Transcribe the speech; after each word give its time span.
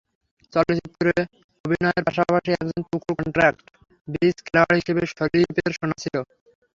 চলচ্চিত্রে 0.53 1.11
অভিনয়ের 1.65 2.03
পাশাপাশি 2.07 2.49
একজন 2.53 2.79
তুখোড় 2.83 3.15
কনট্রাক্ট 3.19 3.63
ব্রিজ 4.07 4.37
খেলোয়াড় 4.45 4.77
হিসেবে 4.79 5.01
শরিফের 5.11 5.71
সুনাম 5.77 5.97
ছিল। 6.03 6.15